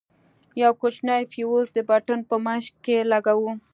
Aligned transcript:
يو 0.61 0.71
کوچنى 0.81 1.17
فيوز 1.31 1.65
د 1.73 1.77
پټن 1.89 2.19
په 2.29 2.35
منځ 2.45 2.65
کښې 2.83 2.97
لگوو. 3.11 3.51